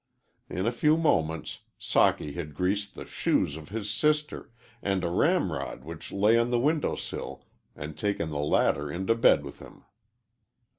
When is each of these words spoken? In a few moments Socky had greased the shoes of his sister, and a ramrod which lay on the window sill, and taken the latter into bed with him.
In 0.49 0.65
a 0.65 0.71
few 0.71 0.97
moments 0.97 1.59
Socky 1.79 2.33
had 2.33 2.55
greased 2.55 2.95
the 2.95 3.05
shoes 3.05 3.55
of 3.55 3.69
his 3.69 3.87
sister, 3.91 4.49
and 4.81 5.03
a 5.03 5.09
ramrod 5.11 5.83
which 5.83 6.11
lay 6.11 6.39
on 6.39 6.49
the 6.49 6.57
window 6.59 6.95
sill, 6.95 7.45
and 7.75 7.95
taken 7.95 8.31
the 8.31 8.39
latter 8.39 8.91
into 8.91 9.13
bed 9.13 9.43
with 9.45 9.59
him. 9.59 9.83